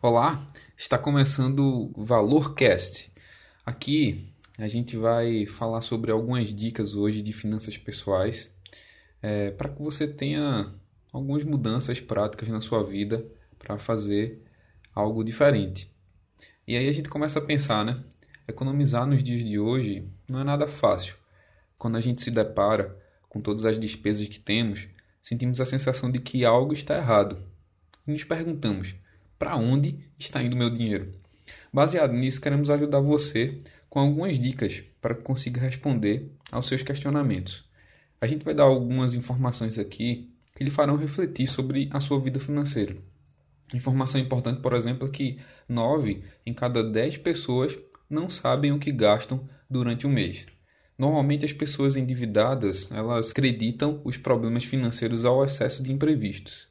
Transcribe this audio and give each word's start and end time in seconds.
Olá, 0.00 0.48
está 0.76 0.96
começando 0.96 1.90
o 1.92 2.04
Valorcast. 2.04 3.12
Aqui 3.66 4.32
a 4.56 4.68
gente 4.68 4.96
vai 4.96 5.44
falar 5.44 5.80
sobre 5.80 6.12
algumas 6.12 6.54
dicas 6.54 6.94
hoje 6.94 7.20
de 7.20 7.32
finanças 7.32 7.76
pessoais 7.76 8.54
é, 9.20 9.50
para 9.50 9.68
que 9.68 9.82
você 9.82 10.06
tenha 10.06 10.72
algumas 11.12 11.42
mudanças 11.42 11.98
práticas 11.98 12.48
na 12.48 12.60
sua 12.60 12.84
vida 12.84 13.26
para 13.58 13.76
fazer 13.76 14.40
algo 14.94 15.24
diferente. 15.24 15.92
E 16.64 16.76
aí 16.76 16.88
a 16.88 16.92
gente 16.92 17.08
começa 17.08 17.40
a 17.40 17.44
pensar, 17.44 17.84
né? 17.84 18.00
Economizar 18.46 19.04
nos 19.04 19.20
dias 19.20 19.44
de 19.44 19.58
hoje 19.58 20.08
não 20.28 20.38
é 20.38 20.44
nada 20.44 20.68
fácil. 20.68 21.16
Quando 21.76 21.98
a 21.98 22.00
gente 22.00 22.22
se 22.22 22.30
depara 22.30 22.96
com 23.28 23.40
todas 23.40 23.64
as 23.64 23.76
despesas 23.76 24.28
que 24.28 24.38
temos, 24.38 24.86
sentimos 25.20 25.60
a 25.60 25.66
sensação 25.66 26.08
de 26.08 26.20
que 26.20 26.44
algo 26.44 26.72
está 26.72 26.96
errado. 26.96 27.42
E 28.06 28.12
nos 28.12 28.22
perguntamos: 28.22 28.94
para 29.38 29.56
onde 29.56 29.98
está 30.18 30.42
indo 30.42 30.56
meu 30.56 30.68
dinheiro? 30.68 31.14
Baseado 31.72 32.12
nisso, 32.12 32.40
queremos 32.40 32.68
ajudar 32.70 33.00
você 33.00 33.58
com 33.88 34.00
algumas 34.00 34.38
dicas 34.38 34.82
para 35.00 35.14
que 35.14 35.22
consiga 35.22 35.60
responder 35.60 36.30
aos 36.50 36.66
seus 36.66 36.82
questionamentos. 36.82 37.64
A 38.20 38.26
gente 38.26 38.44
vai 38.44 38.54
dar 38.54 38.64
algumas 38.64 39.14
informações 39.14 39.78
aqui 39.78 40.34
que 40.54 40.64
lhe 40.64 40.70
farão 40.70 40.96
refletir 40.96 41.46
sobre 41.46 41.88
a 41.92 42.00
sua 42.00 42.20
vida 42.20 42.40
financeira. 42.40 42.96
Informação 43.72 44.20
importante, 44.20 44.60
por 44.60 44.72
exemplo, 44.72 45.06
é 45.06 45.10
que 45.10 45.38
9 45.68 46.24
em 46.44 46.52
cada 46.52 46.82
10 46.82 47.18
pessoas 47.18 47.78
não 48.08 48.28
sabem 48.28 48.72
o 48.72 48.78
que 48.78 48.90
gastam 48.90 49.48
durante 49.70 50.06
o 50.06 50.10
mês. 50.10 50.46
Normalmente 50.98 51.44
as 51.44 51.52
pessoas 51.52 51.94
endividadas, 51.94 52.90
elas 52.90 53.30
acreditam 53.30 54.00
os 54.02 54.16
problemas 54.16 54.64
financeiros 54.64 55.24
ao 55.24 55.44
excesso 55.44 55.82
de 55.82 55.92
imprevistos. 55.92 56.66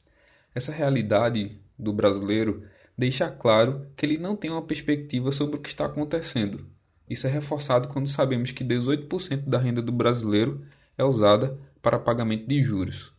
Essa 0.54 0.72
realidade 0.72 1.62
do 1.78 1.94
brasileiro 1.94 2.64
deixa 2.98 3.30
claro 3.30 3.88
que 3.96 4.06
ele 4.06 4.18
não 4.18 4.36
tem 4.36 4.50
uma 4.50 4.62
perspectiva 4.62 5.32
sobre 5.32 5.58
o 5.58 5.60
que 5.60 5.70
está 5.70 5.86
acontecendo. 5.86 6.66
Isso 7.10 7.28
é 7.28 7.30
reforçado 7.30 7.88
quando 7.88 8.08
sabemos 8.08 8.52
que 8.52 8.64
18% 8.64 9.44
da 9.46 9.58
renda 9.58 9.82
do 9.82 9.92
brasileiro 9.92 10.66
é 10.98 11.04
usada 11.04 11.58
para 11.82 12.00
pagamento 12.00 12.48
de 12.48 12.62
juros. 12.62 13.14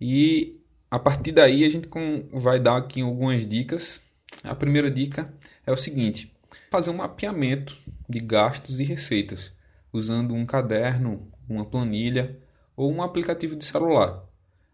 E 0.00 0.60
a 0.90 0.98
partir 0.98 1.32
daí 1.32 1.64
a 1.64 1.70
gente 1.70 1.88
vai 2.32 2.60
dar 2.60 2.76
aqui 2.76 3.00
algumas 3.00 3.46
dicas. 3.46 4.02
A 4.42 4.54
primeira 4.54 4.90
dica 4.90 5.32
é 5.66 5.72
o 5.72 5.76
seguinte: 5.76 6.32
fazer 6.70 6.90
um 6.90 6.96
mapeamento 6.96 7.76
de 8.08 8.20
gastos 8.20 8.80
e 8.80 8.84
receitas 8.84 9.52
usando 9.92 10.34
um 10.34 10.44
caderno, 10.44 11.26
uma 11.48 11.64
planilha 11.64 12.38
ou 12.76 12.92
um 12.92 13.02
aplicativo 13.02 13.56
de 13.56 13.64
celular, 13.64 14.22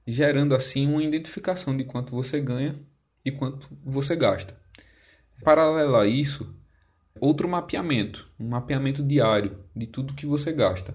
gerando 0.06 0.55
assim 0.55 0.86
uma 0.88 1.02
identificação 1.02 1.77
de 1.77 1.84
quanto 1.84 2.14
você 2.14 2.40
ganha 2.40 2.74
e 3.24 3.30
quanto 3.30 3.68
você 3.84 4.16
gasta. 4.16 4.56
Paralelo 5.44 5.96
a 5.96 6.06
isso, 6.06 6.54
outro 7.20 7.48
mapeamento, 7.48 8.30
um 8.38 8.48
mapeamento 8.48 9.02
diário 9.02 9.58
de 9.74 9.86
tudo 9.86 10.14
que 10.14 10.26
você 10.26 10.52
gasta, 10.52 10.94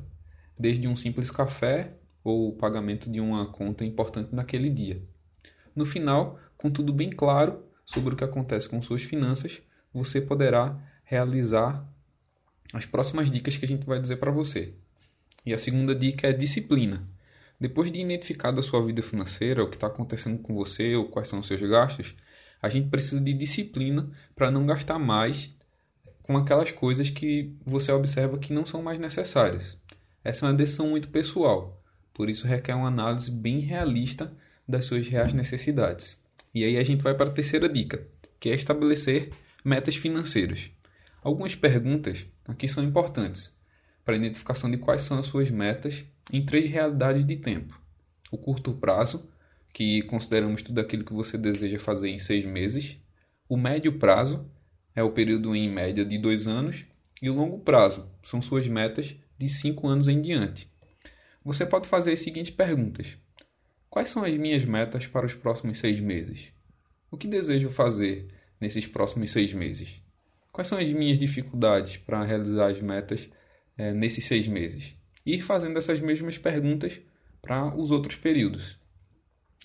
desde 0.58 0.88
um 0.88 0.96
simples 0.96 1.30
café 1.30 1.94
ou 2.24 2.50
o 2.50 2.56
pagamento 2.56 3.10
de 3.10 3.20
uma 3.20 3.46
conta 3.46 3.86
importante 3.86 4.34
naquele 4.34 4.70
dia. 4.70 5.02
No 5.76 5.86
final, 5.86 6.40
com 6.58 6.70
tudo 6.70 6.92
bem 6.94 7.10
claro 7.10 7.64
sobre 7.86 8.14
o 8.14 8.18
que 8.18 8.24
acontece 8.24 8.68
com 8.68 8.82
suas 8.82 9.04
finanças, 9.04 9.62
você 9.94 10.20
poderá 10.20 10.78
realizar 11.04 11.88
as 12.74 12.86
próximas 12.86 13.32
dicas 13.32 13.56
que 13.56 13.66
a 13.66 13.68
gente 13.68 13.86
vai 13.86 14.00
dizer 14.00 14.18
para 14.18 14.32
você. 14.32 14.74
E 15.46 15.54
a 15.54 15.58
segunda 15.58 15.96
dica 15.96 16.28
é 16.28 16.34
disciplina. 16.34 17.08
Depois 17.60 17.92
de 17.92 18.00
identificar 18.00 18.58
a 18.58 18.62
sua 18.62 18.86
vida 18.86 19.02
financeira, 19.02 19.64
o 19.64 19.70
que 19.70 19.76
está 19.76 19.88
acontecendo 19.88 20.38
com 20.40 20.54
você 20.54 20.96
ou 20.96 21.10
quais 21.10 21.28
são 21.28 21.40
os 21.40 21.48
seus 21.48 21.60
gastos, 21.62 22.16
a 22.62 22.70
gente 22.70 22.90
precisa 22.90 23.20
de 23.20 23.34
disciplina 23.34 24.12
para 24.36 24.52
não 24.52 24.66
gastar 24.66 25.00
mais 25.00 25.56
com 26.22 26.38
aquelas 26.38 26.72
coisas 26.72 27.10
que 27.10 27.56
você 27.66 27.92
observa 27.92 28.38
que 28.38 28.54
não 28.54 28.66
são 28.66 28.84
mais 28.84 29.00
necessárias. 29.00 29.78
Essa 30.24 30.46
é 30.46 30.50
uma 30.50 30.56
decisão 30.56 30.90
muito 30.90 31.08
pessoal, 31.08 31.82
por 32.14 32.30
isso 32.30 32.46
requer 32.46 32.76
uma 32.76 32.90
análise 32.90 33.32
bem 33.32 33.60
realista 33.60 34.32
das 34.68 34.86
suas 34.86 35.08
reais 35.08 35.34
necessidades. 35.34 36.22
E 36.54 36.64
aí 36.64 36.78
a 36.78 36.84
gente 36.84 37.02
vai 37.02 37.16
para 37.16 37.30
a 37.30 37.34
terceira 37.34 37.68
dica, 37.68 38.06
que 38.40 38.50
é 38.50 38.54
estabelecer 38.54 39.32
metas 39.64 39.96
financeiras. 39.96 40.70
Algumas 41.24 41.56
perguntas 41.56 42.28
aqui 42.46 42.68
são 42.68 42.84
importantes 42.84 43.52
para 44.08 44.16
a 44.16 44.18
identificação 44.18 44.72
de 44.72 44.78
quais 44.78 45.02
são 45.02 45.20
as 45.20 45.26
suas 45.26 45.52
metas 45.52 46.06
em 46.32 46.46
três 46.46 46.70
realidades 46.70 47.26
de 47.26 47.36
tempo: 47.36 47.78
o 48.32 48.38
curto 48.38 48.74
prazo, 48.74 49.30
que 49.74 50.02
consideramos 50.04 50.62
tudo 50.62 50.80
aquilo 50.80 51.04
que 51.04 51.12
você 51.12 51.38
deseja 51.38 51.78
fazer 51.78 52.08
em 52.08 52.18
seis 52.18 52.46
meses, 52.46 52.98
o 53.50 53.58
médio 53.58 54.00
prazo 54.00 54.50
é 54.96 55.04
o 55.04 55.12
período 55.12 55.54
em 55.54 55.70
média 55.70 56.06
de 56.06 56.18
dois 56.18 56.48
anos 56.48 56.86
e 57.22 57.30
o 57.30 57.34
longo 57.34 57.60
prazo 57.60 58.10
são 58.24 58.42
suas 58.42 58.66
metas 58.70 59.14
de 59.38 59.50
cinco 59.50 59.90
anos 59.90 60.08
em 60.08 60.22
diante. 60.22 60.72
Você 61.44 61.66
pode 61.66 61.90
fazer 61.90 62.14
as 62.14 62.22
seguintes 62.22 62.52
perguntas: 62.52 63.18
Quais 63.90 64.08
são 64.08 64.24
as 64.24 64.38
minhas 64.38 64.64
metas 64.64 65.06
para 65.06 65.26
os 65.26 65.34
próximos 65.34 65.80
seis 65.80 66.00
meses? 66.00 66.48
O 67.12 67.18
que 67.18 67.28
desejo 67.28 67.70
fazer 67.70 68.30
nesses 68.58 68.88
próximos 68.88 69.32
seis 69.32 69.52
meses? 69.52 70.02
Quais 70.50 70.70
são 70.70 70.78
as 70.78 70.90
minhas 70.94 71.20
dificuldades 71.20 71.98
para 71.98 72.24
realizar 72.24 72.72
as 72.72 72.82
metas 72.82 73.30
é, 73.78 73.94
nesses 73.94 74.26
seis 74.26 74.48
meses? 74.48 74.98
ir 75.28 75.42
fazendo 75.42 75.78
essas 75.78 76.00
mesmas 76.00 76.38
perguntas 76.38 77.02
para 77.42 77.76
os 77.76 77.92
outros 77.92 78.16
períodos. 78.16 78.78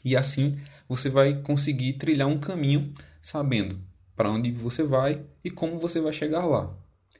E 0.04 0.16
assim 0.16 0.56
você 0.88 1.08
vai 1.08 1.40
conseguir 1.40 1.94
trilhar 1.94 2.28
um 2.28 2.38
caminho 2.38 2.92
sabendo 3.20 3.80
para 4.16 4.30
onde 4.30 4.50
você 4.50 4.82
vai 4.82 5.24
e 5.44 5.50
como 5.50 5.78
você 5.78 6.00
vai 6.00 6.12
chegar 6.12 6.44
lá. 6.44 6.76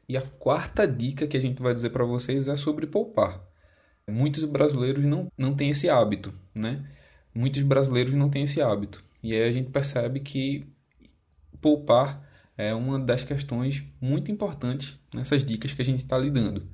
E 0.09 0.17
a 0.17 0.23
quarta 0.23 0.87
dica 0.87 1.27
que 1.27 1.37
a 1.37 1.41
gente 1.41 1.63
vai 1.63 1.73
dizer 1.73 1.91
para 1.91 2.05
vocês 2.05 2.49
é 2.49 2.57
sobre 2.57 2.87
poupar. 2.87 3.41
Muitos 4.11 4.45
brasileiros 4.45 5.05
não, 5.05 5.31
não 5.39 5.55
têm 5.55 5.71
esse 5.71 5.89
hábito, 5.89 6.35
né? 6.53 6.85
Muitos 7.33 7.63
brasileiros 7.63 8.13
não 8.15 8.29
têm 8.29 8.43
esse 8.43 8.61
hábito. 8.61 9.03
E 9.23 9.33
aí 9.33 9.49
a 9.49 9.53
gente 9.53 9.71
percebe 9.71 10.19
que 10.19 10.67
poupar 11.61 12.29
é 12.59 12.75
uma 12.75 12.99
das 12.99 13.23
questões 13.23 13.85
muito 14.01 14.31
importantes 14.31 14.99
nessas 15.15 15.45
dicas 15.45 15.73
que 15.73 15.81
a 15.81 15.85
gente 15.85 16.01
está 16.01 16.19
lidando. 16.19 16.69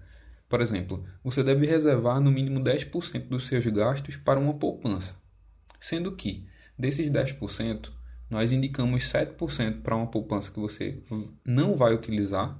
Por 0.48 0.60
exemplo, 0.60 1.04
você 1.22 1.42
deve 1.42 1.66
reservar 1.66 2.20
no 2.20 2.30
mínimo 2.30 2.60
10% 2.60 3.28
dos 3.28 3.46
seus 3.46 3.66
gastos 3.66 4.16
para 4.16 4.40
uma 4.40 4.54
poupança, 4.54 5.14
sendo 5.78 6.16
que 6.16 6.46
desses 6.78 7.10
10%, 7.10 7.90
nós 8.30 8.52
indicamos 8.52 9.02
7% 9.10 9.82
para 9.82 9.96
uma 9.96 10.06
poupança 10.06 10.50
que 10.50 10.58
você 10.58 11.02
não 11.44 11.76
vai 11.76 11.94
utilizar 11.94 12.58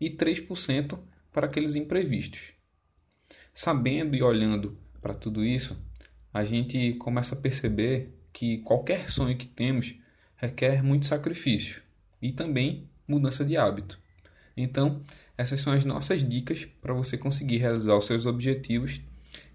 e 0.00 0.10
3% 0.10 0.98
para 1.32 1.46
aqueles 1.46 1.74
imprevistos. 1.74 2.52
Sabendo 3.52 4.16
e 4.16 4.22
olhando 4.22 4.78
para 5.00 5.14
tudo 5.14 5.44
isso, 5.44 5.76
a 6.32 6.44
gente 6.44 6.94
começa 6.94 7.34
a 7.34 7.40
perceber 7.40 8.14
que 8.32 8.58
qualquer 8.58 9.10
sonho 9.10 9.36
que 9.36 9.46
temos 9.46 9.94
requer 10.36 10.82
muito 10.82 11.06
sacrifício 11.06 11.82
e 12.20 12.32
também 12.32 12.88
mudança 13.06 13.44
de 13.44 13.56
hábito. 13.56 13.98
Então, 14.56 15.02
essas 15.36 15.60
são 15.60 15.72
as 15.72 15.84
nossas 15.84 16.26
dicas 16.26 16.64
para 16.80 16.94
você 16.94 17.18
conseguir 17.18 17.58
realizar 17.58 17.96
os 17.96 18.06
seus 18.06 18.24
objetivos 18.24 19.00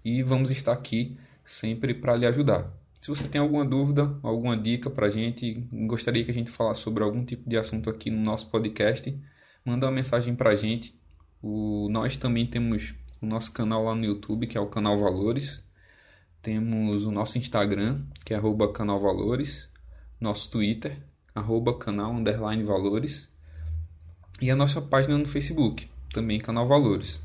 e 0.04 0.22
vamos 0.22 0.50
estar 0.50 0.72
aqui 0.72 1.16
sempre 1.44 1.94
para 1.94 2.16
lhe 2.16 2.26
ajudar. 2.26 2.70
Se 3.00 3.08
você 3.08 3.26
tem 3.26 3.40
alguma 3.40 3.64
dúvida, 3.64 4.14
alguma 4.22 4.56
dica 4.56 4.90
para 4.90 5.06
a 5.06 5.10
gente, 5.10 5.66
gostaria 5.72 6.22
que 6.22 6.30
a 6.30 6.34
gente 6.34 6.50
falasse 6.50 6.82
sobre 6.82 7.02
algum 7.02 7.24
tipo 7.24 7.48
de 7.48 7.56
assunto 7.56 7.88
aqui 7.88 8.10
no 8.10 8.20
nosso 8.20 8.48
podcast, 8.50 9.18
manda 9.64 9.86
uma 9.86 9.92
mensagem 9.92 10.34
para 10.34 10.50
a 10.50 10.56
gente. 10.56 10.94
O, 11.42 11.88
nós 11.90 12.18
também 12.18 12.46
temos 12.46 12.94
o 13.18 13.24
nosso 13.24 13.52
canal 13.52 13.84
lá 13.84 13.94
no 13.94 14.04
YouTube, 14.04 14.46
que 14.46 14.58
é 14.58 14.60
o 14.60 14.66
Canal 14.66 14.98
Valores. 14.98 15.62
Temos 16.42 17.06
o 17.06 17.10
nosso 17.10 17.38
Instagram, 17.38 18.02
que 18.22 18.34
é 18.34 18.36
arroba 18.36 18.70
Canal 18.70 19.00
Valores. 19.00 19.70
Nosso 20.20 20.50
Twitter, 20.50 20.98
arroba 21.34 21.78
Canal 21.78 22.14
Valores 22.66 23.29
e 24.40 24.50
a 24.50 24.56
nossa 24.56 24.80
página 24.80 25.16
no 25.16 25.26
Facebook, 25.26 25.88
também 26.12 26.38
Canal 26.38 26.66
Valores. 26.66 27.20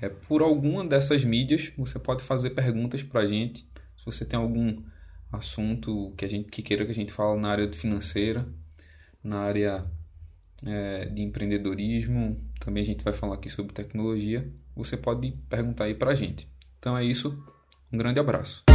É, 0.00 0.08
por 0.08 0.42
alguma 0.42 0.84
dessas 0.84 1.24
mídias, 1.24 1.72
você 1.76 1.98
pode 1.98 2.22
fazer 2.22 2.50
perguntas 2.50 3.02
para 3.02 3.20
a 3.20 3.26
gente. 3.26 3.66
Se 3.96 4.04
você 4.04 4.24
tem 4.24 4.38
algum 4.38 4.82
assunto 5.30 6.12
que 6.16 6.24
a 6.24 6.28
gente 6.28 6.50
que 6.50 6.62
queira 6.62 6.84
que 6.84 6.90
a 6.90 6.94
gente 6.94 7.12
fale 7.12 7.38
na 7.38 7.50
área 7.50 7.72
financeira, 7.72 8.48
na 9.22 9.40
área 9.40 9.86
é, 10.64 11.04
de 11.06 11.22
empreendedorismo, 11.22 12.40
também 12.58 12.82
a 12.82 12.86
gente 12.86 13.04
vai 13.04 13.12
falar 13.12 13.34
aqui 13.34 13.50
sobre 13.50 13.72
tecnologia. 13.72 14.50
Você 14.74 14.96
pode 14.96 15.32
perguntar 15.48 15.84
aí 15.84 15.94
para 15.94 16.12
a 16.12 16.14
gente. 16.14 16.48
Então 16.78 16.96
é 16.96 17.04
isso. 17.04 17.38
Um 17.92 17.98
grande 17.98 18.18
abraço. 18.18 18.69